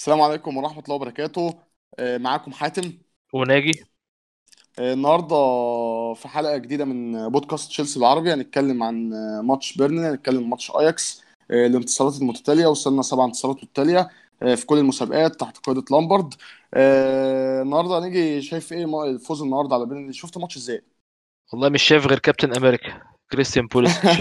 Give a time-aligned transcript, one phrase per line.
[0.00, 1.54] السلام عليكم ورحمة الله وبركاته.
[1.98, 2.92] آه، معاكم حاتم.
[3.32, 3.84] وناجي.
[4.78, 5.36] آه، النهاردة
[6.14, 11.22] في حلقة جديدة من بودكاست تشيلسي العربي هنتكلم عن آه، ماتش بيرنلي هنتكلم ماتش أياكس.
[11.50, 14.08] آه، الانتصارات المتتالية وصلنا سبع انتصارات متتالية
[14.42, 16.34] آه، في كل المسابقات تحت قيادة لامبارد
[16.74, 20.82] آه، النهاردة هنيجي شايف إيه الفوز النهاردة على بيرنلي شفت الماتش إزاي؟
[21.52, 24.04] والله مش شايف غير Captain America كريستيان بوليسيتش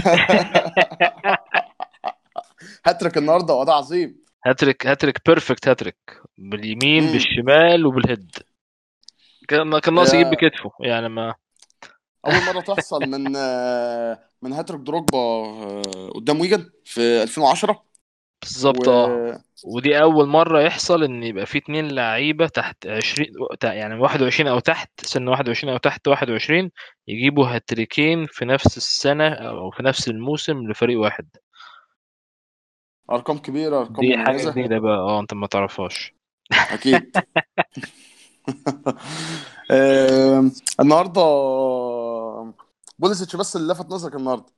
[2.85, 4.28] هاتريك النهاردة وأداء عظيم.
[4.45, 5.97] hat-trick hat-trick perfect hat-trick
[6.37, 7.11] باليمين مم.
[7.13, 8.31] بالشمال وبال head.
[9.47, 11.35] كان كان ناقص يجيب آه، بكتفه يعني ما.
[12.25, 17.83] أول مرة تحصل من آه، من هاتريك دروجبا آه، قدام ويجن في 2010
[18.41, 19.41] بالظبط و آه.
[19.65, 23.27] ودي أول مرة يحصل إن يبقى في اتنين لعيبة تحت 20
[23.59, 26.71] تع- يعني 21 أو تحت سن 21 أو تحت 21
[27.07, 31.29] يجيبوا هاتريكين في نفس السنة أو في نفس الموسم لفريق واحد.
[33.11, 34.51] أرقام كبيرة أرقام دي حاجة مميزة.
[34.51, 34.97] جديدة بقى.
[34.97, 36.13] آه أنت ما تعرفهاش.
[36.71, 37.11] أكيد.
[39.71, 41.21] آم، النهارده
[42.99, 44.53] بوليسيتش بس اللي لفت نظرك النهارده.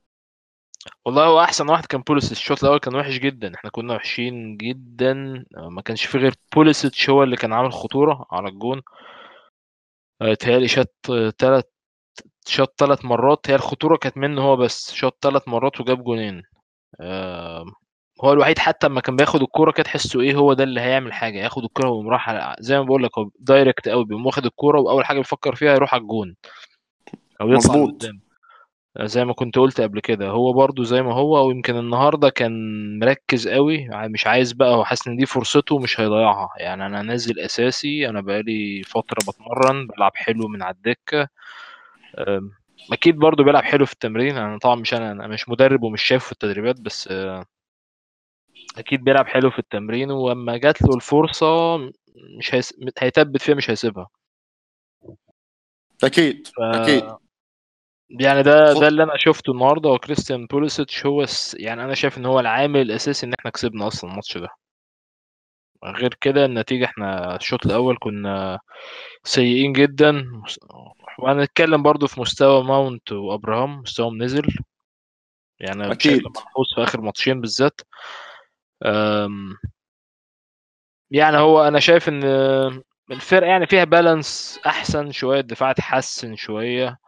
[1.06, 2.40] والله هو أحسن واحد كان بوليسيتش.
[2.40, 3.54] الشوط الأول كان وحش جدا.
[3.54, 5.44] إحنا كنا وحشين جدا.
[5.56, 8.82] آه، ما كانش في غير بوليسيتش هو اللي كان عامل خطورة على الجون.
[10.22, 10.94] آه، تهيألي شاط
[11.38, 11.64] ثلاث
[12.48, 13.50] شاط ثلاث مرات.
[13.50, 14.92] هي الخطورة كانت منه هو بس.
[14.94, 16.42] شاط ثلاث مرات وجاب جونين.
[17.00, 17.64] آه،
[18.24, 21.38] هو الوحيد حتى لما كان بياخد الكورة كده تحسه إيه هو ده اللي هيعمل حاجة
[21.38, 24.80] ياخد الكورة ويقوم راح على- زي ما بقول لك هو دايركت قوي بيقوم واخد الكورة
[24.80, 26.36] وأول حاجة بيفكر فيها يروح على الجون.
[27.40, 28.20] أو يطلع لقدام.
[29.00, 32.52] زي ما كنت قلت قبل كده هو برضو زي ما هو ويمكن النهارده كان
[32.98, 36.48] مركز قوي مش عايز بقى هو حاسس إن دي فرصته مش هيضيعها.
[36.56, 41.28] يعني أنا نازل أساسي أنا بقالي فترة بتمرن بلعب حلو من على الدكة.
[42.92, 46.26] أكيد برضو بيلعب حلو في التمرين أنا طبعا مش أنا أنا مش مدرب ومش شايفه
[46.26, 47.08] في التدريبات بس
[48.78, 51.76] أكيد بيلعب حلو في التمرين ولما جات له الفرصة
[52.38, 52.74] مش هيس...
[52.98, 54.08] هيثبت فيها مش هيسيبها.
[56.04, 57.04] أكيد ف أكيد.
[58.20, 61.54] يعني ده ده اللي أنا شفته النهارده وكريستيان بوليسيتش هو الس...
[61.54, 64.48] يعني أنا شايف إن هو العامل الأساسي إن إحنا كسبنا أصلا الماتش ده.
[65.84, 68.60] غير كده النتيجة إحنا الشوط الأول كنا
[69.24, 70.42] سيئين جدا.
[71.18, 74.46] وهنتكلم برضو في مستوى ماونت وأبراهام مستواهم نزل.
[75.60, 76.22] يعني أكيد.
[76.24, 77.80] ملحوظ في آخر ماتشين بالذات.
[81.10, 82.24] يعني هو أنا شايف إن
[83.10, 86.98] الفرقة يعني فيها بالانس أحسن شوية الدفاع اتحسن شوية.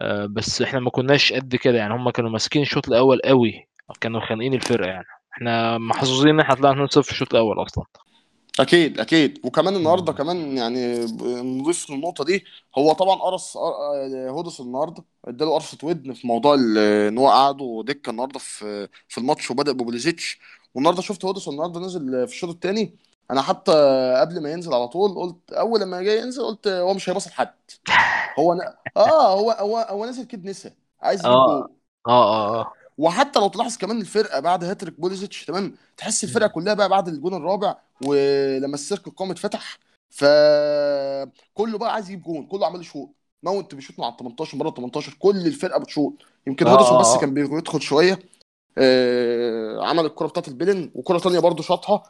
[0.00, 3.68] أه، بس إحنا ما كناش قد كده يعني هم كانوا ماسكين الشوط الأول قوي
[4.00, 5.06] كانوا خانقين الفرقة يعني.
[5.32, 7.84] إحنا محظوظين إن إحنا طلعنا 2-0 في الشوط الأول أصلا.
[8.60, 9.40] أكيد أكيد.
[9.44, 10.12] وكمان النهارده.
[10.12, 11.04] كمان يعني
[11.60, 12.44] نضيف للنقطة دي
[12.78, 18.10] هو طبعا قرص آه، هودس النهارده اداله قرصة ودن في موضوع إن هو قعده دكة
[18.10, 20.38] النهارده في في الماتش وبدأ ببوليزيتش
[20.74, 22.96] والنهارده شفت هودس النهارده نزل في الشوط الثاني
[23.30, 23.72] أنا حتى
[24.20, 27.54] قبل ما ينزل على طول قلت أول لما جاي ينزل قلت هو مش هيباص لحد.
[28.38, 28.60] هو ن...
[28.96, 30.72] آه هو هو هو نازل كده نسا
[31.02, 31.34] عايز جول.
[31.34, 31.68] آه
[32.08, 32.72] آه آه.
[32.98, 36.46] وحتى لو تلاحظ كمان الفرقة بعد هاتريك بوليزيتش تمام؟ تحس الفرقة.
[36.46, 39.78] كلها بقى بعد الجون الرابع ولما السيرك القومي اتفتح
[40.10, 40.24] ف
[41.54, 43.10] كله بقى عايز يجيب جون كله عمال يشوط.
[43.42, 46.14] ماونت بيشوط مع ال 18 بره ال 18 كل الفرقة بتشوط.
[46.46, 46.70] يمكن آه.
[46.70, 48.18] هودسون بس كان بيدخل شوية.
[48.78, 52.02] آه عمل الكرة بتاعت البلنتي وكرة تانية برضه شاطها.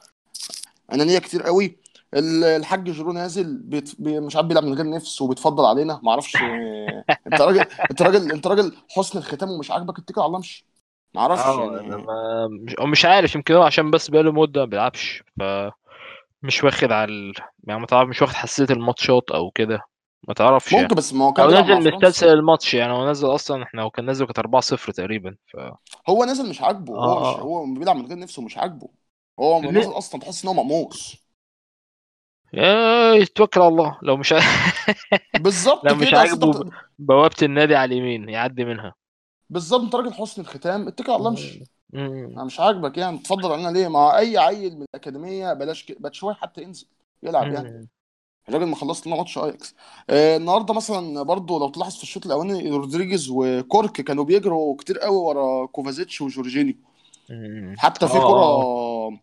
[0.92, 1.76] أنانية كتير قوي.
[2.14, 4.00] ال- الحاج جيرو نازل بيت...
[4.00, 4.20] بي...
[4.20, 6.00] مش عارف بيلعب من غير نفس وبيتفضل علينا.
[6.02, 10.26] ما أعرفش آه، انت راجل انت راجل انت راجل حسن الختام ومش عاجبك اتكل على
[10.26, 10.66] الله امشي
[11.14, 14.60] ما أعرفش آه أنا يعني ما مش مش عارف يمكن هو عشان بس بقاله مدة
[14.60, 17.34] ما بيلعبش فمش واخد على ال...
[17.64, 19.80] يعني ما تعرف مش واخد حساسية الماتشات أو كده.
[20.28, 20.84] ما تعرفش يعني.
[20.84, 24.04] ممكن بس ما هو كان نازل مستسهل الماتش يعني هو نازل أصلا إحنا هو كان
[24.04, 25.56] نازل كانت 4-0 تقريبا ف
[26.08, 27.40] هو نازل مش عاجبه هو مش آه.
[27.40, 28.88] هو بيلعب من غير نفسه مش عاجبه.
[29.40, 31.24] هو نازل أصلا تحس إن هو مقموص.
[32.52, 34.34] يا يتوكل على الله لو مش.
[35.40, 36.70] بالظبط لو مش عاجبه.
[36.98, 38.94] بوابه النادي على اليمين يعدي منها
[39.50, 41.64] بالظبط انت راجل حسن الختام اتكل على الله امشي.
[41.92, 42.34] مم.
[42.36, 46.02] أنا مش عاجبك يعني تفضل علينا ليه مع أي عيل من الأكاديمية بلاش ك...
[46.02, 46.86] باتشواي حتى ينزل
[47.22, 47.88] يلعب يعني.
[48.48, 49.74] الراجل ما خلص لنا ماتش أياكس
[50.10, 55.16] آه النهارده مثلا برضو لو تلاحظ في الشوط الأولاني رودريجيز وكورك كانوا بيجروا كتير قوي
[55.16, 56.74] ورا كوفازيتش وجورجينيو.
[57.76, 59.18] حتى في كرة آه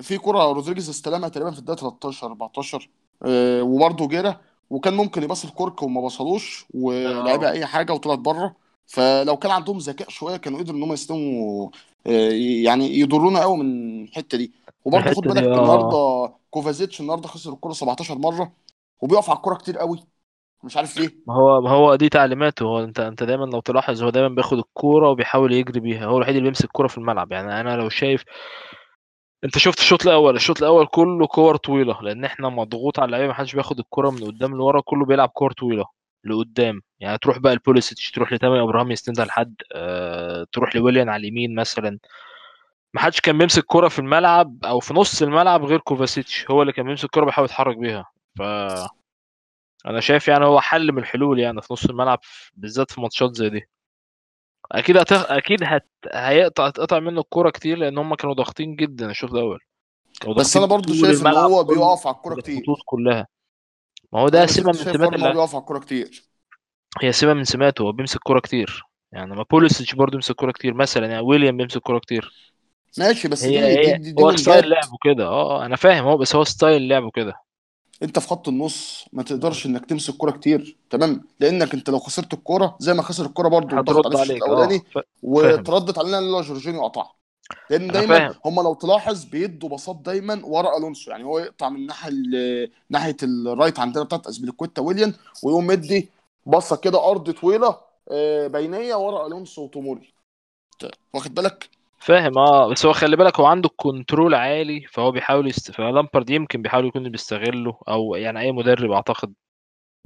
[0.00, 2.90] في كرة رودريجيز استلمها تقريبا في الدقيقة 13 14
[3.22, 4.40] آه، وبرضه جيرة
[4.70, 8.56] وكان ممكن يباص الكورك وما بصلوش ولعبها آه أي حاجة وطلعت بره
[8.86, 11.70] فلو كان عندهم ذكاء شوية كانوا قدروا إن هم يستلموا
[12.06, 12.30] آه،
[12.64, 14.52] يعني يضرونا قوي من الحتة دي.
[14.84, 15.58] وبرضه خد الحتة بالك آه.
[15.62, 18.52] النهارده كوفازيتش النهارده خسر الكرة 17 مرة
[19.00, 20.04] وبيقف على الكرة كتير قوي.
[20.64, 21.10] مش عارف ليه.
[21.26, 22.64] ما هو ما هو دي تعليماته.
[22.64, 26.06] هو انت انت دايما لو تلاحظ هو دايما بياخد الكورة وبيحاول يجري بيها.
[26.06, 27.32] هو الوحيد اللي بيمسك الكوره في الملعب.
[27.32, 28.24] يعني أنا لو شايف
[29.44, 33.54] أنت شفت الشوط الأول؟ الشوط الأول كله كور طويلة لأن إحنا مضغوط على اللعيبة محدش
[33.54, 35.86] بياخد الكره من قدام لورا كله بيلعب كور طويلة.
[36.24, 36.82] لقدام.
[37.00, 41.98] يعني تروح بقى البوليسيتش تروح لتامي ابراهام يستندها لحد أه تروح لويليان على اليمين مثلا.
[42.94, 46.72] ما حدش كان بيمسك كرة في الملعب أو في نص الملعب غير كوفاسيتش هو اللي
[46.72, 48.10] كان بيمسك كرة بيحاول يتحرك بيها.
[48.38, 48.42] ف
[49.86, 52.18] أنا شايف يعني هو حل من الحلول يعني في نص الملعب
[52.54, 53.68] بالذات في ماتشات زي دي.
[54.72, 55.12] أكيد هت...
[55.12, 55.88] أكيد هت...
[56.12, 59.60] هيقطع هتقطع منه الكوره كتير لأن هم كانوا ضاغطين جدا الشوط الأول.
[60.36, 62.58] بس أنا برضو شايف إن هو بيقف على الكوره كتير.
[62.58, 63.26] الخطوط كلها.
[64.16, 66.24] ما هو ده سمه من سمات اللعب بيقف على الكورة كتير.
[67.02, 68.82] هي سمه من سماته هو بيمسك كورة كتير.
[69.12, 70.74] يعني ما بوليسيتش برضه بيمسك كورة كتير.
[70.74, 72.32] مثلا يعني ويليام بيمسك كورة كتير.
[72.98, 75.76] ماشي بس هي دي دي هي دي, دي هو ستايل لعبه كده آه آه، أنا
[75.76, 77.34] فاهم هو بس هو style لعبه كده
[78.02, 80.76] أنت في خط النص ما تقدرش إنك تمسك كورة كتير.
[80.90, 84.82] تمام؟ لأنك أنت لو خسرت الكورة زي ما خسر الكورة برضه هترد عليك آه الاولاني
[84.94, 85.04] فاهم.
[85.22, 87.15] وتردت علينا لولا جورجينيو قطعها.
[87.70, 91.10] لأن دايما هم لو تلاحظ بيدوا باصات دايما ورا ألونسو.
[91.10, 96.08] يعني هو يقطع من الناحيه ال- ناحية ال right عندنا بتاعت أسبليكويتا ويليان ويقوم مدي
[96.46, 97.76] باصة كده أرض طويلة
[98.10, 100.14] آه، بينية ورا ألونسو وتوموري.
[101.14, 105.70] واخد بالك؟ فاهم آه بس هو خلي بالك هو عنده control عالي فهو بيحاول يست...
[105.70, 109.34] فلامبرد يمكن بيحاول يكون بيستغله أو يعني أي مدرب أعتقد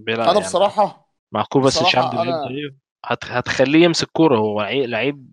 [0.01, 2.19] بيلعب أنا يعني بصراحة مع كوفاسيتش عنده.
[3.05, 5.31] هتخليه يمسك كورة هو لعيب لعيب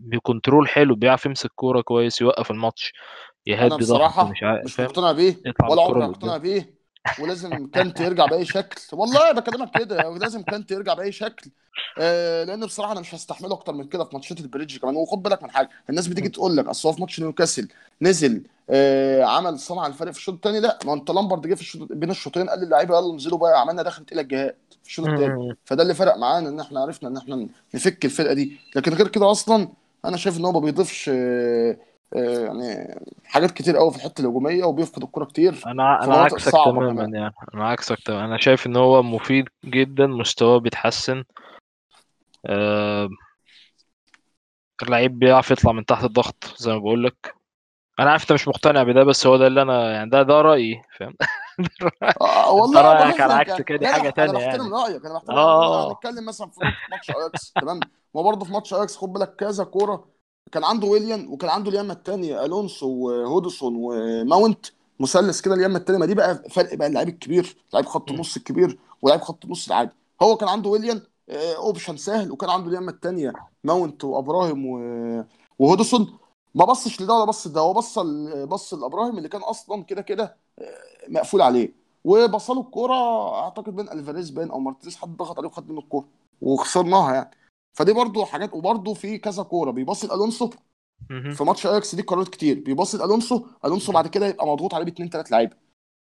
[0.00, 2.92] ب control حلو بيعرف يمسك كورة كويس يوقف الماتش
[3.46, 5.36] يهدي ضغط مش بصراحه عارف مش مقتنع بيه
[5.70, 6.80] ولا عمري لقدام هقتنع بيه
[7.20, 8.80] ولازم كانتي يرجع بأي شكل.
[8.92, 11.50] والله بكلمك كده لازم كانتي يرجع بأي شكل.
[11.98, 14.96] آه لأن بصراحة أنا مش هستحمله أكتر من كده في ماتشات البريدج كمان.
[14.96, 17.68] وخد بالك من حاجة الناس بتيجي تقول لك أصل هو في ماتش نيوكاسل
[18.02, 21.88] نزل آه عمل صنع الفريق في الشوط الثاني لا ما أنت لامبرد جه في الشوط
[21.92, 25.82] بين الشوطين قال للعيبة يلا انزلوا بقى عملنا دخلت إلى الجهاد في الشوط الثاني فده
[25.82, 28.56] اللي فرق معانا إن إحنا عرفنا إن إحنا نفك الفرقة دي.
[28.76, 29.68] لكن غير كده أصلا
[30.04, 31.76] أنا شايف ان هو ما بيضيفش آه
[32.16, 32.94] آه، يعني
[33.24, 35.62] حاجات كتير قوي في الحتة الهجومية وبيفقد الكره كتير.
[35.66, 37.34] أنا أنا عكسك تماما يعني.
[37.54, 38.24] أنا عكسك تماما.
[38.24, 41.24] أنا شايف إن هو مفيد جدا مستواه بيتحسن.
[42.46, 43.08] آه...
[44.82, 47.34] اللعيب بيعرف يطلع من تحت الضغط زي ما بقول لك
[48.00, 50.82] أنا عارف أنت مش مقتنع بده بس هو ده اللي أنا يعني ده ده رأيي
[50.98, 51.14] فاهم؟
[52.20, 54.74] آه انت والله رايك على عكس يعني كده حاجة لا أنا تانية بحترم يعني.
[54.74, 55.58] رأيك أنا بحترم رأيك.
[55.58, 57.80] آه أنا هنتكلم مثلا في ماتش أياكس تمام؟
[58.14, 60.08] ما برضه في ماتش أياكس خد بالك كذا كورة.
[60.52, 64.66] كان عنده ويليان وكان عنده اليمة الثانية ألونسو وهودسون وماونت.
[65.00, 68.78] مثلث كده اليمة الثانية ما دي بقى فرق بقى اللعيب الكبير لعيب خط النص الكبير
[69.02, 69.90] ولاعيب خط النص العادي.
[70.22, 73.32] هو كان عنده ويليان آه، option سهل وكان عنده اليمة الثانية
[73.64, 75.24] ماونت وأبراهيم و-
[75.58, 76.18] وهودسون.
[76.54, 77.98] ما بصش لده ولا بص لده هو بص
[78.48, 81.72] بص لإبراهيم اللي كان أصلا كده كده آه، مقفول عليه.
[82.04, 82.94] وبصله الكورة
[83.38, 86.08] أعتقد بين ألفاريز باين أو مارتينيز حد ضغط عليه وخد منه الكورة
[86.42, 87.30] وخسرناها يعني.
[87.72, 90.50] فدي برضو حاجات وبرضو في كذا كورة بيباصي الونسو
[91.10, 91.34] مهم.
[91.34, 95.08] في ماتش أياكس دي قرارات كتير بيباصي الونسو ألونسو بعد كده يبقى مضغوط عليه باثنين
[95.10, 95.56] ثلاث لعيبة.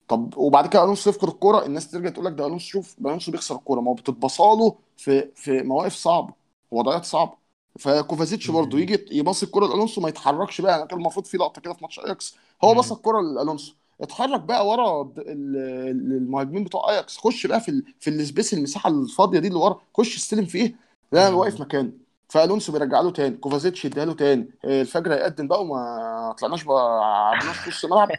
[0.09, 3.33] طب وبعد كده ألونسو يفقد الكورة الناس ترجع تقول لك ده ألونسو شوف ده ألونسو
[3.33, 6.35] بيخسر الكورة ما هو بتتبصاله في في مواقف صعبة
[6.71, 7.39] وضعيات صعبة.
[7.79, 8.83] فكوفازيتش برضو مم.
[8.83, 10.73] يجي يباصي الكوره لألونسو ما يتحركش بقى.
[10.73, 12.37] يعني كان المفروض في لقطة كده في ماتش أياكس.
[12.65, 12.75] هو مم.
[12.75, 13.75] بص الكوره لألونسو.
[14.01, 17.19] اتحرك بقى ورا المهاجمين بتوع أياكس.
[17.19, 17.85] خش بقى في ال...
[18.01, 19.81] في ال space المساحة الفاضية دي اللي ورا.
[19.97, 20.77] خش استلم فيه
[21.13, 21.35] لا مم.
[21.35, 21.93] واقف مكانه.
[22.29, 23.37] فألونسو بيرجع له تاني.
[23.37, 24.51] كوفازيتش يديها له تاني.
[24.65, 28.13] الفجر هيقدم بقى وما طلعناش بقى عبناش في نص الملعب.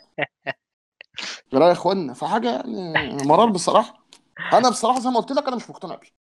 [1.53, 2.13] جرى يا إخوانا.
[2.13, 4.05] فحاجة يعني مرار بصراحة.
[4.53, 6.18] أنا بصراحة زي ما قلت لك أنا مش مقتنع بيه.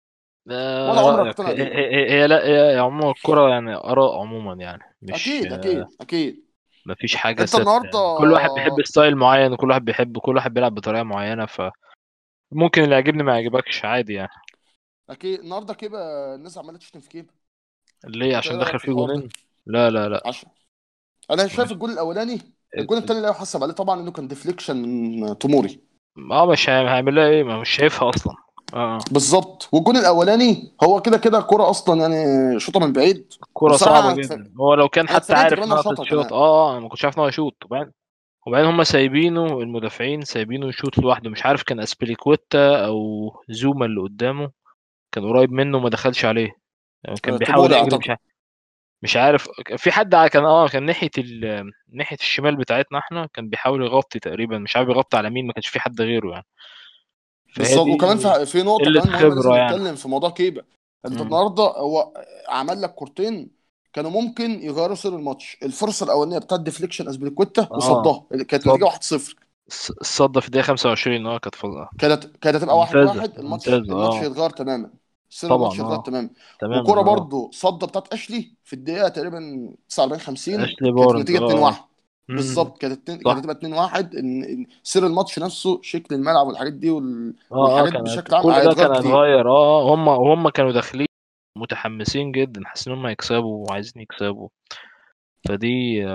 [0.48, 4.84] ولا عمري رأيك اقتنع هي, هي, هي لا هي عموما الكرة يعني آراء عموما يعني.
[5.02, 6.46] مش أكيد أكيد أكيد.
[6.86, 10.36] مفيش حاجة أنت ثابتة النهارده يعني كل واحد بيحب style معين وكل واحد بيحب كل
[10.36, 14.30] واحد بيلعب بطريقة معينة فممكن اللي يعجبني ما يعجبكش عادي يعني.
[15.10, 15.40] أكيد.
[15.40, 17.34] النهارده كيبا الناس عمالة تشتم في كيبا
[18.06, 19.30] ليه؟ عشان رايك دخل في فيه جونين؟
[19.66, 20.22] لا لا لا.
[20.26, 20.50] عشان
[21.32, 21.72] أنا شايف.
[21.72, 22.42] الجول الأولاني.
[22.78, 25.80] الجول الثاني لا يحسب عليه طبعا إنه كان deflection من توموري
[26.32, 28.36] آه مش هي- هيعمل لها إيه؟ ما مش شايفها أصلا.
[28.74, 29.00] آه.
[29.12, 29.70] بالظبط.
[29.72, 33.34] والجول الأولاني هو كده كده كرة أصلا يعني شوطة من بعيد.
[33.54, 34.52] كرة اتف- جدا.
[34.60, 36.34] هو لو كان حتى عارف تتشوط كمان.
[36.34, 37.66] آه أنا ما كنتش عارف إن هو يشوط.
[37.66, 37.92] وبعدين
[38.48, 41.30] وبعدين هم سايبينه المدافعين سايبينه يشوط لوحده.
[41.30, 44.52] مش عارف كان اسبليكويتا أو زوما اللي قدامه
[45.12, 46.52] كان قريب منه وما دخلش عليه.
[47.04, 48.20] يعني كان آه، بيحاول يجري مش عارف
[49.04, 49.48] مش عارف.
[49.78, 51.72] في حد كان آه كان ناحية ال...
[51.94, 54.58] ناحية الشمال بتاعتنا إحنا كان بيحاول يغطي تقريبا.
[54.58, 56.46] مش عارف يغطي على مين ما كانش في حد غيره يعني.
[57.58, 59.76] بالظبط وكمان في في نقطة كمان خبرة يعني.
[59.78, 60.64] نتكلم في موضوع كيبا.
[61.06, 61.22] انت.
[61.22, 62.14] النهارده هو
[62.48, 63.50] عمل لك كورتين
[63.94, 65.58] كانوا ممكن يغيروا سير الماتش.
[65.64, 67.76] الفرصة الأولانية بتاعت deflection اسبليكويتا آه.
[67.76, 68.24] وصدها.
[68.44, 69.36] كانت النتيجه 1-0
[69.72, 71.90] الص- الصدة في الدقيقة 25 آه كانت فظيعة.
[72.00, 74.22] كانت كانت هتبقى واحد ممتازة واحد الماتش ممتازة الماتش آه.
[74.22, 74.90] هيتغير تماما.
[75.30, 76.04] سير الماتش هيتغير آه.
[76.04, 76.30] تماما.
[77.00, 77.04] آه.
[77.04, 81.62] برضو صدة بتاعت أشلي في الدقيقة تقريبا 49 50 أشلي كانت بارنز النتيجة 2 آه.
[81.62, 81.86] 1 مم.
[82.30, 82.78] بالظبط.
[82.78, 87.36] كانت كانت هتبقى 2 1 ان سير الماتش نفسه شكل الملعب والحاجات دي وال...
[87.52, 89.50] آه آه والحاجات بشكل عام كل ده كان هيتغير.
[89.50, 91.08] آه هم هم كانوا داخلين
[91.58, 94.50] متحمسين جدا حاسين إن هم يكسبوا وعايزين يكسبوا.
[95.48, 96.06] فدي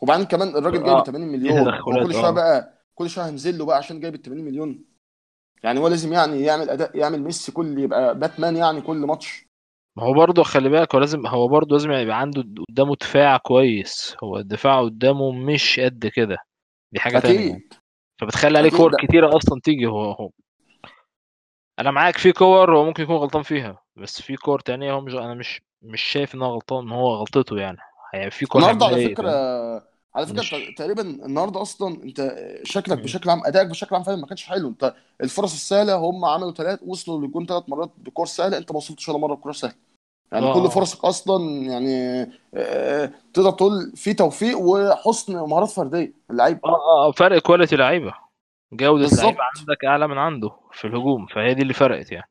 [0.00, 1.80] وبعدين كمان الراجل جايب آه 80 دي مليون.
[2.04, 4.84] كل شوية بقى كل شوية هنزل له بقى عشان جايب ال 80 مليون.
[5.62, 9.49] يعني هو لازم يعني يعمل اداء يعمل ميسي كل يبقى باتمان يعني كل ماتش.
[9.96, 14.16] ما هو برضه خلي بالك هو لازم هو برضه لازم يبقى عنده قدامه دفاع كويس.
[14.24, 16.36] هو الدفاع قدامه مش قد كده.
[16.92, 17.40] دي حاجة تانية.
[17.40, 17.74] يعني أكيد.
[18.20, 20.30] فبتخلي عليه كور ده كتيرة أصلا تيجي هو هو.
[21.78, 25.14] أنا معاك في كور هو ممكن يكون غلطان فيها بس في كور تانية هو مش
[25.14, 27.78] أنا مش مش شايف إن هو غلطان هو غلطته يعني.
[28.14, 29.30] يعني في كور النهارده على فكرة
[30.14, 32.98] على فكرة مش تقريبا النهارده أصلا أنت شكلك.
[32.98, 34.68] بشكل عام أدائك بشكل عام فعلا ما كانش حلو.
[34.68, 39.08] انت الفرص السهلة هم عملوا ثلاث وصلوا للجون ثلاث مرات بكور سهلة انت ما وصلتش
[39.08, 39.74] ولا مرة بكور سهلة.
[40.32, 40.68] آه يعني كل آه.
[40.68, 42.22] فرصك أصلا يعني
[42.54, 47.84] آه، تقدر تقول في توفيق وحسن مهارات فردية اللعيبه آه آه آه، فرق quality جودة
[47.84, 48.14] لعيبة
[48.72, 49.36] بالظبط.
[49.58, 52.29] عندك أعلى من عنده في الهجوم فهي دي اللي فرقت يعني.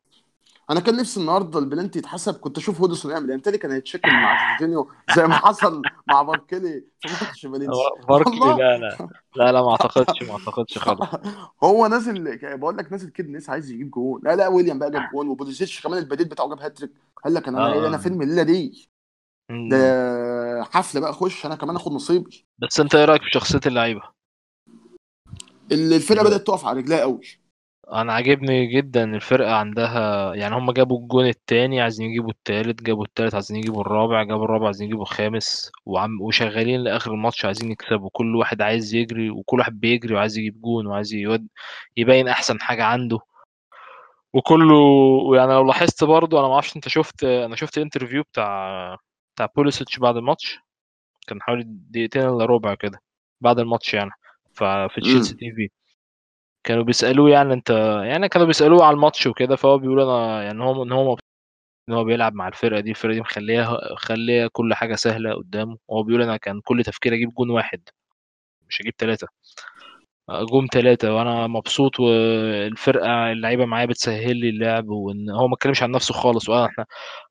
[0.70, 4.92] أنا كان نفسي النهارده البلنتي يتحسب كنت أشوف هودسون يعمل بالتالي كان هيتشكل مع جورجينيو
[5.16, 9.10] زي ما حصل مع باركلي في ماتش فالنسيا باركلي لا لا.
[9.36, 11.10] لا لا ما أعتقدش ما أعتقدش خالص.
[11.64, 15.10] هو نازل بقول لك نازل كده ناس عايز يجيب جول لا لا ويليام بقى جاب
[15.14, 16.92] جول وبوليزيتش كمان البديل بتاعه جاب هاتريك.
[17.24, 17.88] قال لك أنا آه.
[17.88, 18.90] أنا آه فين من الليلة دي؟
[19.72, 20.64] ده.
[20.64, 22.46] حفلة بقى اخش أنا كمان اخد نصيبي.
[22.60, 24.02] بس أنت إيه رأيك في شخصية اللعيبة؟
[25.72, 27.22] اللي الفرقة بدأت تقف على رجلها قوي
[27.93, 33.34] أنا عاجبني جدا الفرقة عندها يعني هم جابوا الجون التاني عايزين يجيبوا التالت جابوا التالت
[33.34, 38.10] عايزين يجيبوا الرابع جابوا الرابع عايزين يجيبوا الخامس وعم وشغالين لآخر الماتش عايزين يكسبوا.
[38.13, 41.48] كل واحد عايز يجري وكل واحد بيجري وعايز يجيب جون وعايز يود
[41.98, 43.19] يبين أحسن حاجة عنده.
[44.34, 44.75] وكله
[45.36, 48.98] يعني لو لاحظت برضو أنا ما أعرفش أنت شفت أنا شفت interview بتاع
[49.36, 50.60] بتاع بوليسيتش بعد الماتش.
[51.27, 53.01] كان حوالي دقيقتين إلا ربع كده
[53.41, 54.12] بعد الماتش يعني
[54.53, 55.70] ففي تشيلسي TV
[56.70, 57.70] كانوا بيسألوه يعني انت
[58.06, 61.18] يعني كانوا بيسألوه على الماتش وكده فهو بيقول أنا يعني هو إن هو
[61.90, 66.04] إن هو بيلعب مع الفرقة دي الفرقة دي مخليها مخليها كل حاجة سهلة قدامه وهو
[66.04, 67.82] بيقول أنا كان كل تفكيري أجيب جون واحد
[68.70, 69.28] مش أجيب ثلاثة
[70.32, 75.92] جون ثلاثة وأنا مبسوط والفرقة اللعيبة معايا بتسهل لي اللعب وإن هو ما اتكلمش عن
[75.92, 76.86] نفسه خالص وانا إحنا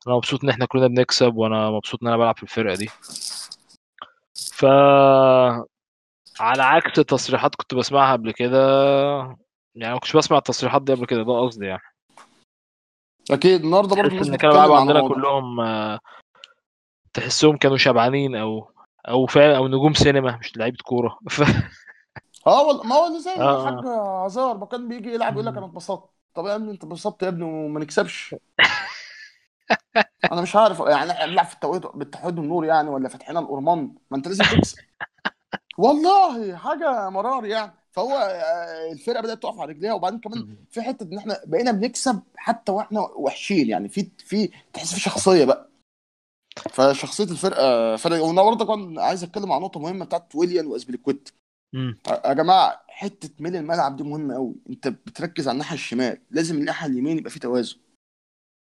[0.06, 2.88] أنا مبسوط إن إحنا كلنا بنكسب وأنا مبسوط إن أنا بلعب في الفرقة دي.
[4.52, 4.64] ف
[6.40, 8.58] على عكس تصريحات كنت بسمعها قبل كده
[9.74, 11.82] يعني ما كنتش بسمع التصريحات دي قبل كده ده قصدي يعني.
[13.30, 15.98] أكيد النهارده الناس ان كانوا عن عندنا كلهم آه،
[17.14, 18.70] تحسهم كانوا شبعانين أو
[19.08, 21.18] أو فاهم أو نجوم سينما مش لعيبة كورة.
[21.30, 21.42] ف...
[22.46, 24.24] آه والله ما هو زي الحاج آه.
[24.24, 25.66] هزار ما كان بيجي يلعب يقول لك أنا.
[25.66, 26.10] اتبسطت.
[26.34, 28.34] طب يا ابني أنت اتبسطت يا ابني وما نكسبش.
[30.32, 34.16] أنا مش عارف يعني إحنا بنلعب في التوقيت بالتوحيد والنور يعني ولا فاتحين الأورمان؟ ما
[34.16, 34.78] أنت لازم تكسب.
[35.78, 37.72] والله حاجة مرار يعني.
[37.92, 39.92] فهو آه، الفرقة بدأت تقف على رجليها.
[39.92, 40.56] وبعدين كمان.
[40.70, 43.88] في حتة إن إحنا بقينا بنكسب حتى وإحنا وحشين يعني.
[43.88, 45.68] في في تحس في شخصية بقى.
[46.70, 51.28] فشخصية الفرقة فرق وأنا برضه كان عايز أتكلم عن نقطة مهمة بتاعت ويليان واسبليكويت
[51.72, 51.98] مم.
[52.24, 56.18] يا جماعة حتة ميل الملعب دي مهمة قوي أنت بتركز على الناحية الشمال.
[56.30, 57.76] لازم الناحية اليمين يبقى في توازن.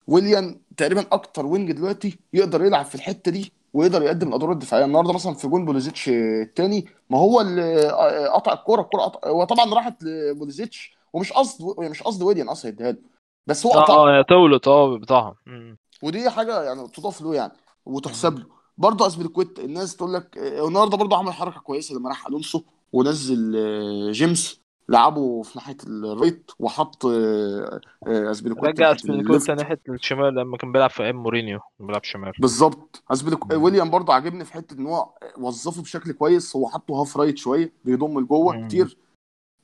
[0.07, 3.53] ويليان تقريبا أكتر wing دلوقتي يقدر يلعب في الحتة دي.
[3.73, 7.89] ويقدر يقدم الأدوار الدفاعية النهارده مثلا في جون بوليزيتش الثاني ما هو اللي
[8.29, 12.93] قطع الكورة الكورة قطع هو طبعا راحت لبوليزيتش ومش قصد مش قصد ويليان أصلا يديها
[12.93, 12.99] له
[13.47, 15.79] بس هو آه آه تولت آه بتاعهم مم.
[16.03, 17.53] ودي حاجة يعني تضاف له يعني
[17.87, 18.39] وتحسب.
[18.39, 18.47] له
[18.79, 22.63] برضه اسبليكويت الناس تقول لك آه، النهارده برضه عمل حركة كويسة لما راح ألونسو
[22.93, 29.51] ونزل آه، جيمس لعبه في ناحية ال right وحط آه، آه، اسبليكويت رجع ال left.
[29.51, 32.33] ناحية الشمال لما كان بيلعب في أيام مورينيو كان بيلعب شمال.
[32.39, 33.03] بالظبط.
[33.11, 33.63] اسبليك مم.
[33.63, 35.09] ويليام برضه عاجبني في حتة إن هو
[35.39, 36.57] وظفه بشكل كويس.
[36.57, 38.67] هو حطه half right شوية بيضم لجوه.
[38.67, 38.97] كتير.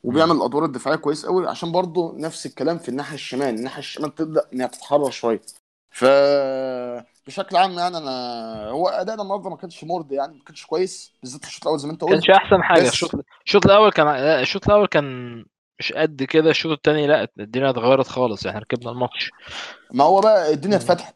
[0.05, 3.55] وبيعمل الأدوار الدفاعية كويس قوي عشان برضه نفس الكلام في الناحية الشمال.
[3.55, 5.41] الناحية الشمال تبدأ إنها تتحرر شوية.
[5.91, 6.05] ف
[7.27, 8.11] بشكل عام يعني أنا
[8.71, 11.87] هو ادائنا النهارده ما كانش مرضي يعني ما كانش كويس بالذات في الشوط الأول زي
[11.87, 12.31] ما أنت كانش قلت.
[12.31, 12.89] أحسن حاجة.
[12.89, 13.11] الشوط
[13.47, 15.45] الشوط الأول كان الشوط الأول كان
[15.79, 19.31] مش قد كده الشوط الثاني لا الدنيا اتغيرت خالص إحنا ركبنا الماتش.
[19.93, 20.77] ما هو بقى الدنيا.
[20.77, 21.15] اتفتحت.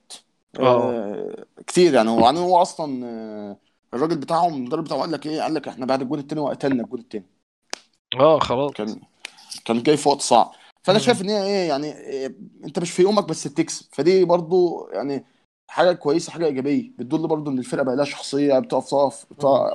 [0.60, 0.62] آه.
[0.92, 3.56] آه كتير يعني هو يعني هو أصلا آه
[3.94, 7.00] الراجل بتاعهم المدرب بتاعهم قال لك إيه؟ قال لك إحنا بعد الجون التاني وقتلنا الجون
[7.00, 7.26] التاني.
[8.20, 8.72] آه خلاص.
[8.72, 9.00] كان
[9.64, 10.52] كان جاي في وقت صعب.
[10.82, 10.98] فأنا.
[10.98, 12.34] شايف إن هي إيه يعني إيه
[12.64, 13.86] أنت مش في يومك بس بتكسب.
[13.92, 15.24] فدي برضو يعني
[15.70, 16.90] حاجة كويسة حاجة إيجابية.
[16.98, 19.26] بتدل برضو إن الفرقة بقى لها شخصية بتقف تقف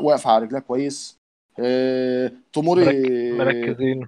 [0.02, 1.18] واقفة على رجلها كويس.
[1.60, 3.56] إيه توموري مرك...
[3.56, 4.08] مركزين.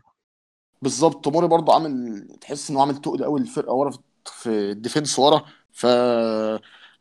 [0.81, 1.23] بالظبط.
[1.23, 3.91] توموري برضو عامل تحس إنه عامل تقل قوي للفرقه ورا
[4.25, 5.45] في ال defense ورا.
[5.71, 5.85] ف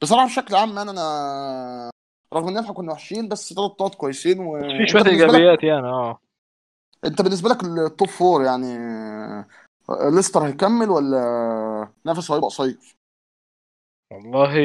[0.03, 1.91] بصراحة بشكل عام يعني أنا
[2.35, 4.61] رغم إن إحنا كنا وحشين بس ثلاث نقط كويسين و...
[4.61, 6.19] في شوية إيجابيات يعني آه.
[7.05, 8.79] أنت بالنسبة لك ال top four يعني
[9.91, 12.99] ليستر هيكمل ولا نفسه هيبقى قصير؟
[14.11, 14.57] والله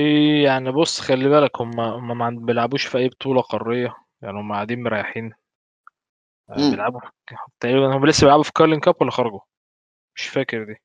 [0.44, 3.96] يعني بص خلي بالك هم هم ما بيلعبوش في أي بطولة قارية.
[4.22, 5.34] يعني هم قاعدين مريحين.
[6.50, 7.02] آه، بيلعبوا.
[7.60, 9.40] تقريبا هم لسه بيلعبوا في Carling Cup ولا خرجوا؟
[10.16, 10.76] مش فاكر دي.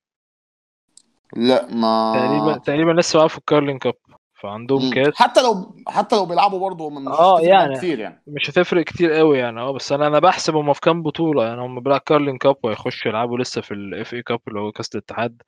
[1.37, 3.95] لا تقريبا ما تقريبا لسه بيلعبوا في ال Carling Cup.
[4.43, 5.15] فعندهم كاس.
[5.17, 8.23] حتى لو حتى لو بيلعبوا برضه مش آه يعني كتير يعني.
[8.27, 9.61] مش هتفرق كتير قوي يعني.
[9.61, 11.61] آه بس أنا أنا بحسب هم في كام بطولة يعني.
[11.61, 15.43] هم بيلعبوا Carling Cup وهيخشوا يلعبوا لسه في ال FA Cup اللي هو كأس الاتحاد.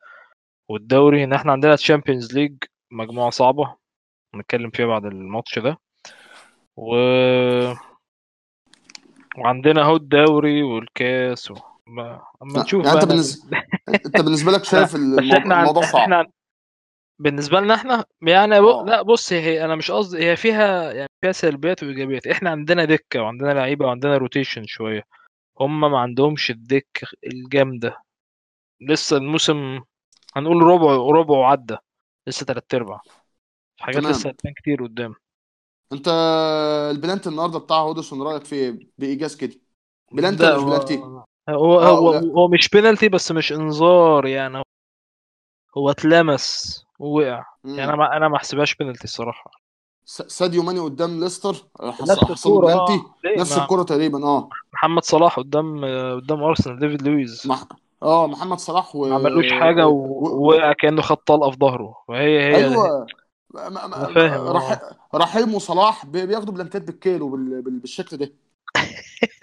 [0.69, 2.57] والدوري إن إحنا عندنا Champions League
[2.93, 3.75] مجموعة صعبة.
[4.37, 5.79] نتكلم فيها بعد الماتش ده.
[6.77, 6.95] و...
[9.39, 11.55] وعندنا أهو الدوري والكاس و...
[11.87, 12.21] ما...
[12.43, 13.59] أما نشوف يعني أنت بالنسبة
[14.07, 14.97] أنت بالنسبة لك شايف.
[14.97, 16.01] الموضوع صعب.
[16.03, 16.27] إحنا
[17.21, 18.65] بالنسبة لنا إحنا يعني ب...
[18.65, 18.85] آه.
[18.85, 22.27] لا بص هي أنا مش قصدي هي فيها يعني فيها سلبيات وإيجابيات.
[22.27, 25.03] إحنا عندنا دكة وعندنا لعيبة وعندنا روتيشن شوية.
[25.61, 27.97] هم ما عندهمش الدكة الجامدة.
[28.81, 29.81] لسه الموسم
[30.37, 31.77] هنقول ربع ربع وعدى.
[32.29, 33.01] لسه تلات أرباع.
[33.81, 35.15] حاجات لسه هتبان كتير قدام.
[35.93, 36.09] أنت
[36.91, 39.55] البلانت النهارده بتاع هودسون رأيك فيه؟ بإيجاز كده.
[40.13, 40.97] بلانتي ده ولا مش هو بلانتي
[41.51, 44.63] هو هو ولا هو مش بينالتي بس مش إنذار يعني.
[45.79, 47.45] هو اتلمس ووقع.
[47.65, 49.51] يعني أنا ما أنا ما احسبهاش بينالتي الصراحة.
[50.05, 52.87] ساديو ماني قدام ليستر حصل آه
[53.25, 54.49] ليه؟ نفس ما الكرة تقريبا آه.
[54.73, 55.85] محمد صلاح قدام
[56.15, 57.47] قدام أرسنال ديفيد لويز.
[57.47, 57.65] مح...
[58.03, 59.09] آه محمد صلاح و...
[59.09, 59.93] ما عملوش حاجة و...
[59.93, 61.97] و- ووقع كأنه خد طلقة في ظهره.
[62.09, 63.07] وهي هي أيوه.
[63.55, 63.69] ما...
[63.69, 63.87] ما...
[63.87, 64.15] ما...
[64.15, 64.71] فاهم رح...
[64.73, 64.97] آه.
[65.15, 67.63] رحيم وصلاح بي- بياخدوا بلانتات بالكيلو بال...
[67.63, 67.79] بال...
[67.79, 68.33] بالشكل ده.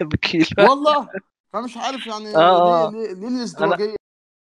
[0.00, 1.08] بكيل والله!
[1.52, 2.90] فمش عارف يعني آه ليه آه.
[2.90, 3.96] ليه ليه الازدواجيه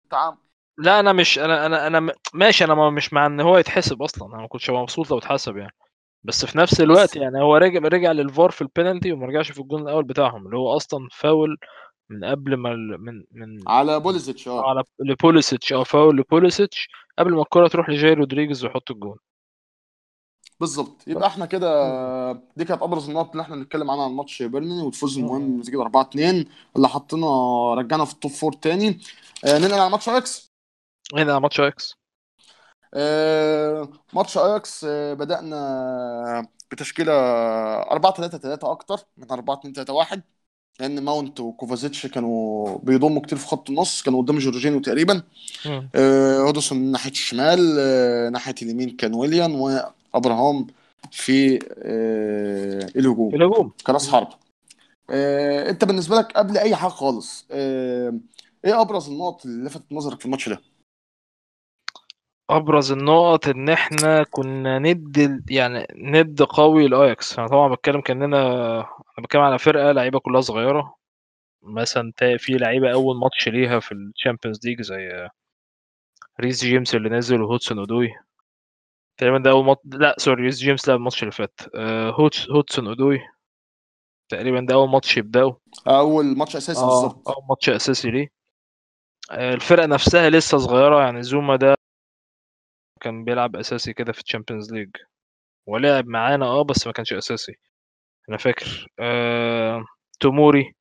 [0.04, 0.36] التعامل
[0.78, 4.28] لا أنا مش أنا أنا أنا ماشي أنا ما- مش مع إن هو يتحسب أصلا
[4.28, 5.72] أنا ما كنتش مبسوط لو اتحسب يعني.
[6.24, 9.60] بس في نفس الوقت بس يعني هو رجع رجع للفار في البينالتي وما رجعش في
[9.60, 11.58] الجون الأول بتاعهم اللي هو أصلا فاول
[12.10, 14.68] من قبل ما ال- من من على بوليزيتش آه.
[14.70, 19.16] على لبوليسيتش أو فاول لبوليسيتش قبل ما الكرة تروح لجاي رودريجيز ويحط الجون.
[20.60, 21.08] بالظبط.
[21.08, 21.68] يبقى إحنا كده
[22.56, 26.02] دي كانت أبرز النقط اللي إحنا بنتكلم عنها عن ماتش بيرنلي والفوز المهم نتيجة 4
[26.02, 26.44] 2
[26.76, 27.26] اللي حطينا
[27.74, 29.00] رجعنا في ال top four تاني.
[29.44, 30.55] آه ننقل على ماتش أياكس.
[31.14, 31.94] هنا ماتش أياكس
[32.94, 40.22] آه ماتش أياكس آه بدأنا بتشكيلة 4 3 3 أكتر من 4 2 3 1
[40.80, 45.22] لأن ماونت وكوفازيتش كانوا بيضموا كتير في خط النص كانوا قدام جورجينيو تقريبا.
[45.66, 45.88] مم.
[45.94, 50.66] آه، هودسون ناحية الشمال آه، ناحية اليمين كان ويليان وأبراهام
[51.10, 53.34] في آه، الهجوم.
[53.34, 53.72] الهجوم.
[53.86, 54.28] كراس حربة.
[55.10, 58.14] آه، أنت بالنسبة لك قبل أي حاجة خالص آه،
[58.64, 60.60] إيه أبرز النقط اللي لفتت نظرك في الماتش ده؟
[62.50, 68.36] أبرز النقط إن إحنا كنا ند ال- يعني ند قوي لاياكس أنا طبعا بتكلم كاننا
[68.80, 70.96] أنا بتكلم على فرقة لعيبة كلها صغيرة.
[71.62, 75.28] مثلا تا- في لعيبة أول ماتش ليها في ال Champions League زي
[76.40, 78.14] ريس جيمس اللي نزل وهودسون أودوي.
[79.18, 81.60] تقريبا ده أول ماتش لا sorry ريس جيمس لعب الماتش اللي فات.
[81.74, 83.20] آه، هودس هودسون أودوي.
[84.28, 85.52] تقريبا ده أول ماتش يبداوا
[85.88, 87.28] أول ماتش أساسي آه بالظبط.
[87.28, 88.28] أول ماتش أساسي ليه.
[89.30, 91.00] آه، الفرقة نفسها لسه صغيرة.
[91.02, 91.74] يعني زوما ده
[93.00, 94.90] كان بيلعب أساسي كده في ال Champions League
[95.66, 97.54] ولعب معانا آه بس ما كانش أساسي.
[98.28, 99.84] أنا فاكر آه...
[100.20, 100.74] توموري.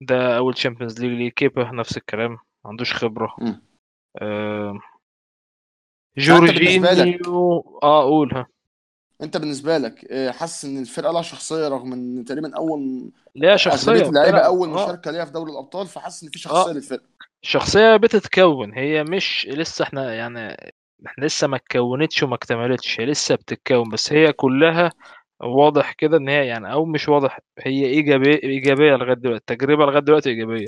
[0.00, 2.38] ده أول Champions League ليه كيبا نفس الكلام ما
[2.70, 3.34] عندوش خبرة.
[3.38, 3.62] مم.
[4.16, 4.78] آه...
[6.18, 8.46] جورجينيو آه قول ها.
[9.22, 14.06] أنت بالنسبة لك آه، حاسس إن الفرقة لها شخصية رغم إن تقريبا أول ليها شخصية
[14.06, 14.74] وبتلعب أول آه.
[14.74, 17.08] مشاركة ليها في دوري الأبطال فحاسس إن في شخصية آه للفرقة.
[17.42, 20.56] الشخصيه بتتكون هي مش لسه إحنا يعني
[21.06, 24.90] إحنا لسه ما اتكونتش وما اكتملتش هي لسه بتتكون بس هي كلها
[25.40, 29.98] واضح كده إن هي يعني أو مش واضح هي ايجابيه إيجابية لغاية دلوقتي التجربه لغاية
[30.02, 30.66] دلوقتي إيجابية.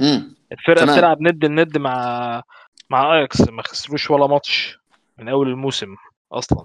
[0.00, 0.34] مم.
[0.52, 0.96] الفرقة تمام.
[0.96, 2.42] بتلعب ند لند مع
[2.90, 4.78] مع اياكس ما خسروش ولا ماتش
[5.18, 5.96] من أول الموسم
[6.32, 6.64] أصلا.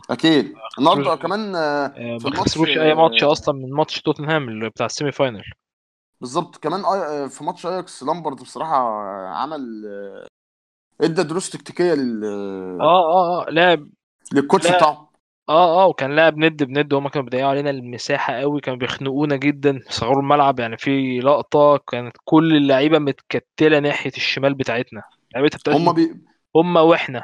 [0.79, 4.01] النهاردة ما خسروش كمان آه، آه، في ما خسروش أي ماتش آه، أصلا من ماتش
[4.01, 5.43] توتنهام اللي بتاع ال semi-final
[6.21, 6.57] بالظبط.
[6.57, 8.77] كمان آي- في ماتش اياكس لامبرد بصراحة
[9.27, 9.61] عمل
[11.01, 12.23] أدى دروس تكتيكية لل
[12.79, 13.89] آه آه آه لعب
[14.33, 15.11] لل coach بتاعه.
[15.49, 19.79] آه آه وكان لاعب ند بند هما كانوا بيضيعوا علينا المساحة قوي كانوا بيخنقونا جدا
[19.89, 25.03] صغروا الملعب يعني في لقطة كانت كل اللعيبة متكتلة ناحية الشمال بتاعتنا.
[25.31, 26.21] اللعيبه هم بتاعتنا بي...
[26.55, 27.23] هم وإحنا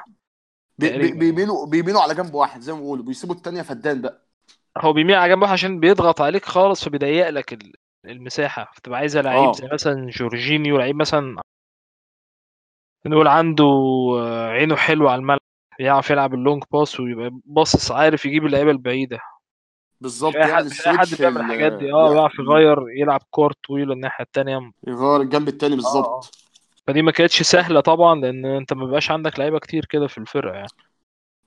[0.78, 0.90] بي...
[0.90, 4.28] يعني بيميلوا بيميلوا على جنب واحد زي ما بيقولوا بيسيبوا التانية فدان بقى.
[4.78, 7.74] هو بيميل على جنب واحد عشان بيضغط عليك خالص فبيضيق لك ال-
[8.06, 8.72] المساحة.
[8.76, 11.42] فتبقى عايزة لعيب زي آه مثلا جورجينيو لعيب مثلا
[13.06, 13.66] نقول عنده
[14.20, 15.40] آه، عينه حلوة على الملعب
[15.80, 19.20] يعرف يلعب ال long pass ويبقى باصص عارف يجيب اللعيبة البعيدة.
[20.02, 20.46] بالظبط أي
[20.98, 21.94] حد بيعمل ال- الحاجات دي.
[21.94, 24.72] آه يع- بيعرف يغير يلعب كور طويل الناحية التانية.
[24.88, 25.82] يغير الجنب التاني آه آه.
[25.82, 26.38] بالظبط
[26.88, 30.56] فدي ما كانتش سهلة طبعا لأن أنت ما بيبقاش عندك لعيبة كتير كده في الفرقة
[30.56, 30.68] يعني.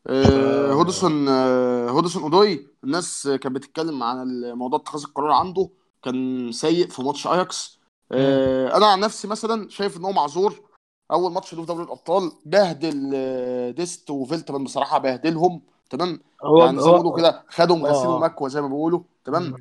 [0.07, 5.69] آه، هودسون آه، هودسون أودوي الناس كانت بتتكلم عن موضوع اتخاذ القرار عنده
[6.05, 7.81] كان سيء في ماتش أياكس.
[8.13, 10.70] آه، أنا عن نفسي مثلا شايف إن هو معذور.
[11.13, 16.81] أول ماتش له في دوري الأبطال بهدل آه، ديست وفيلتمان بصراحة بهدلهم تمام؟ هو يعني
[16.81, 19.55] زي ما بيقولوا كده خدهم غسيل آه ومكوى زي ما بيقولوا تمام.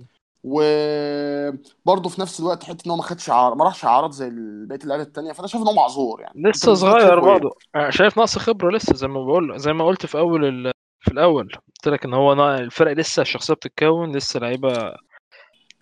[0.44, 3.56] وبرضه في نفس الوقت حتة إن هو ما خدش عار...
[3.56, 4.30] ما راحش إعارات زي
[4.68, 6.42] بقية اللعيبة التانية فأنا شايف إن هو معذور يعني.
[6.50, 7.56] لسه صغير إيه؟ برضه.
[7.76, 10.72] أنا شايف نقص خبرة لسه زي ما بقول زي ما قلت في أول ال...
[11.00, 11.52] في الأول.
[11.68, 14.94] قلت لك إن هو الفرق لسه الشخصيه بتتكون لسه لعيبة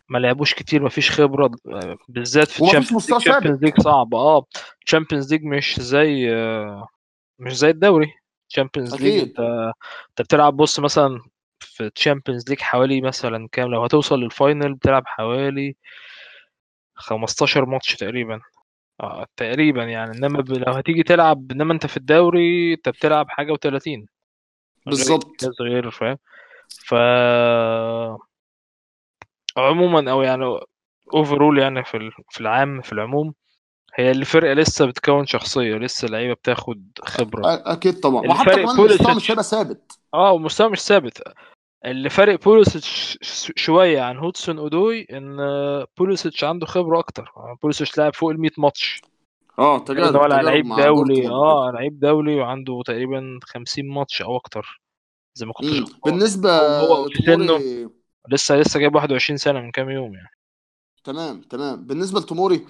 [0.09, 1.51] ما لعبوش كتير ما فيش خبرة
[2.09, 2.63] بالذات في
[3.17, 3.81] ال Champions League.
[3.81, 4.45] صعب آه.
[4.85, 6.87] ال Champions League مش زي آه،
[7.39, 8.13] مش زي الدوري.
[8.49, 9.39] ال Champions League أنت
[10.09, 11.19] أنت بتلعب بص مثلا
[11.59, 15.75] في ال Champions League حوالي مثلا كام؟ لو هتوصل لل final بتلعب حوالي
[16.95, 18.39] 15 ماتش تقريبا.
[19.01, 20.17] آه تقريبا يعني.
[20.17, 20.51] إنما ب...
[20.51, 24.05] لو هتيجي تلعب إنما أنت في الدوري أنت بتلعب حاجة و30 غير
[24.85, 25.35] بالظبط.
[25.61, 26.17] غير فاهم؟
[26.85, 26.93] ف
[29.57, 30.59] عموما أو يعني
[31.13, 33.33] overall يعني في في العام في العموم
[33.95, 37.41] هي الفرقة لسه بتكون شخصية لسه لعيبه بتاخد خبرة.
[37.45, 38.27] أكيد طبعا.
[38.27, 39.99] وحتى كمان المستوى مش هيبقى ثابت.
[40.13, 41.21] آه ومستوى مش ثابت.
[41.85, 45.37] اللي فارق بوليسيتش ش- شوية عن هودسون أودوي إن
[45.97, 47.31] بوليسيتش عنده خبرة أكتر.
[47.61, 49.01] بوليسيتش لعب فوق ال 100 ماتش.
[49.59, 54.81] آه هو تجارب تجارب لعيب دولي آه لعيب دولي وعنده تقريبا 50 ماتش أو أكتر
[55.35, 57.59] زي ما كنت بالنسبة هو هو سنه
[58.29, 60.29] لسه لسه جايب 21 سنة من كام يوم يعني.
[61.03, 61.85] تمام تمام.
[61.85, 62.65] بالنسبة لتوموري؟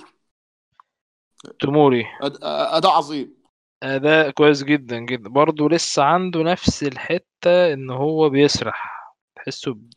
[1.62, 3.38] توموري أد- أداء عظيم.
[3.84, 5.30] أداء كويس جدا جدا.
[5.30, 9.14] برضه لسه عنده نفس الحتة إن هو بيسرح.
[9.36, 9.90] تحسه ب...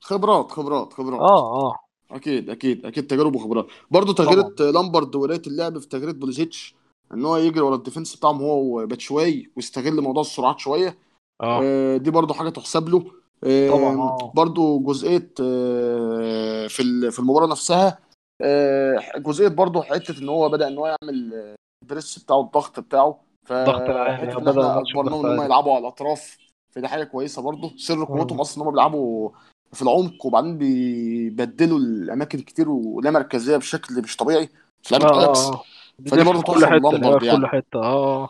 [0.00, 1.20] خبرات خبرات خبرات.
[1.20, 1.74] آه آه.
[2.10, 3.66] أكيد أكيد أكيد تجارب وخبرات.
[3.90, 6.74] برضه تغييرة لامبرد وقرايه اللعب في تغييرة بوليسيتش
[7.14, 10.98] إن هو يجري ورا ال defense بتاعهم هو وباتشواي ويستغل موضوع السرعات شوية.
[11.40, 11.60] آه.
[11.62, 13.12] آه، دي برضو حاجة تحسب له.
[13.42, 14.32] طبعا آم، آه.
[14.34, 17.98] برضو جزئية آه، في في المباراة نفسها
[18.42, 22.80] آه، جزئية برضو حتة إن هو بدأ إن هو يعمل آه، ال press بتاعه الضغط
[22.80, 23.20] بتاعه.
[23.48, 26.36] ضغط العالي فحتة إن الماتش اجبرناهم إن هم يلعبوا على الأطراف
[26.70, 27.70] فدي حاجة كويسة برضو.
[27.76, 28.40] سر قوتهم.
[28.40, 29.30] أصلا إن هم بيلعبوا
[29.72, 34.48] في العمق وبعدين بيبدلوا الأماكن كتير ولا مركزية بشكل مش طبيعي.
[34.82, 35.62] في لعبه اياكس آه
[36.10, 37.46] فدي برضو في كل حتة كل يعني.
[37.46, 38.28] حتة آه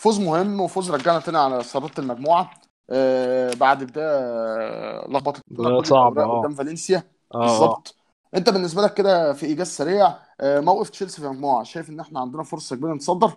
[0.00, 2.50] فوز مهم وفوز رجعنا تاني على صدارة المجموعة.
[2.90, 6.40] آه بعد بداية آه، لخبطت ده صعب آه.
[6.40, 7.02] قدام فالنسيا.
[7.34, 7.96] بالظبط.
[8.34, 12.20] أنت بالنسبة لك كده في إيجاز سريع آه موقف تشيلسي في المجموعة شايف إن إحنا
[12.20, 13.32] عندنا فرصة كبيرة نتصدر؟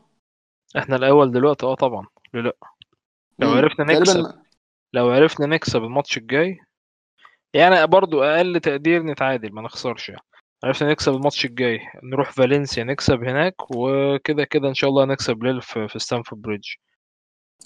[0.78, 2.08] إحنا الأول دلوقتي آه طبعا.
[2.34, 2.56] ليه لأ؟
[3.40, 4.42] لو عرفنا نكسب تقريبا
[4.94, 6.60] لو عرفنا نكسب الماتش الجاي
[7.54, 10.22] يعني برضو أقل تقدير نتعادل ما نخسرش يعني.
[10.64, 15.62] عرفنا نكسب الماتش الجاي نروح فالنسيا نكسب هناك وكده كده إن شاء الله نكسب ليل
[15.62, 16.68] في, في ستانفورد بريدج.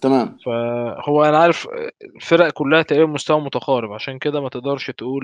[0.02, 0.38] تمام.
[0.46, 1.68] فهو أنا عارف
[2.16, 5.24] الفرق كلها تقريبا مستوى متقارب عشان كده ما تقدرش تقول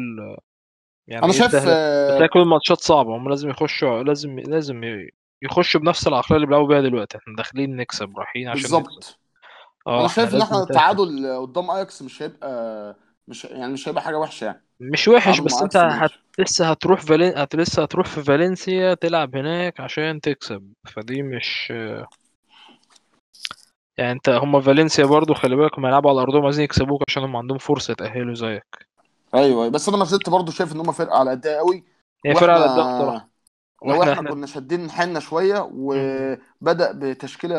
[1.08, 1.68] يعني أنا إيه شايف بس
[2.22, 4.82] هي آه كل الماتشات صعبة هم لازم يخشوا لازم لازم
[5.44, 7.18] يخشوا بنفس العقلية اللي بيلعبوا بيها دلوقتي.
[7.18, 9.20] إحنا داخلين نكسب رايحين عشان بالظبط.
[9.88, 12.96] أنا إحنا شايف إحنا نتاكد التعادل قدام أياكس مش هيبقى
[13.28, 14.66] مش يعني مش هيبقى حاجة وحشة يعني.
[14.80, 16.12] مش وحش بس أنت هت...
[16.40, 17.38] لسه هتروح فالين...
[17.38, 17.56] هت...
[17.56, 20.74] لسه هتروح في فالنسيا تلعب هناك عشان تكسب.
[20.88, 21.74] فدي مش
[24.00, 27.36] يعني انت هم فالنسيا برضو خلي بالك هم يلعبوا على أرضهم عايزين يكسبوك عشان هم
[27.36, 28.90] عندهم فرصة يتأهلوا زيك
[29.36, 31.84] أيوه بس أنا ما زلت برضه شايف إن هم فرقة على قدها قوي
[32.26, 33.30] هي فرقة على قدها
[33.82, 35.70] وإحنا لو إحنا إحنا كنا شادين حيلنا شوية.
[35.74, 37.56] وبدأ بتشكيلة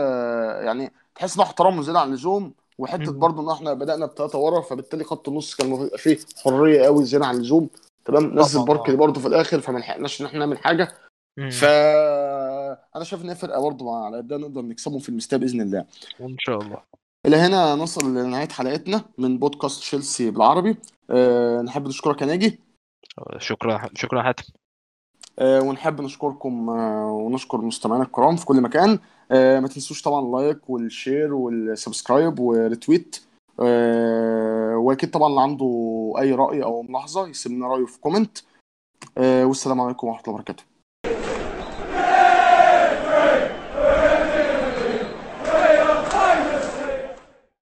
[0.60, 3.20] يعني تحس إن احترام زياده عن اللزوم وحتة مم.
[3.20, 7.36] برضو إن إحنا بدأنا بثلاثه ورا فبالتالي خط النص كان فيه حرية قوي زيادة عن
[7.36, 7.68] اللزوم
[8.04, 10.92] تمام نزل طبعا باركلي برضو في الآخر فما لحقناش إن إحنا نعمل حاجة.
[11.36, 11.64] ف
[12.96, 15.84] أنا شايف إن هي فرقة برضو على قدها نقدر نكسبهم في المستوى بإذن الله.
[16.20, 16.82] إن شاء الله.
[17.26, 20.76] إلى هنا نصل لنهاية حلقتنا من بودكاست تشيلسي بالعربي.
[21.10, 22.60] أه نحب نشكرك يا ناجي.
[23.38, 24.44] شكرا شكرا حاتم.
[25.38, 28.98] آه، ونحب نشكركم آه، ونشكر مستمعينا الكرام في كل مكان.
[29.32, 33.20] آه، ما تنسوش طبعا اللايك والشير والسبسكرايب وريتويت
[33.60, 38.38] آه، وأكيد طبعا اللي عنده أي رأي أو ملاحظة يسيب لنا رأيه في comment.
[39.18, 40.62] آه، والسلام عليكم ورحمة الله وبركاته.